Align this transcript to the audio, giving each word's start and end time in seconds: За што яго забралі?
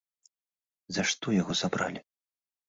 За 0.97 1.05
што 1.11 1.27
яго 1.41 1.53
забралі? 1.61 1.99